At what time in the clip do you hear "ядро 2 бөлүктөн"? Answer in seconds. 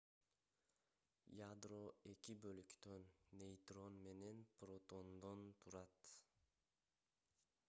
1.39-3.05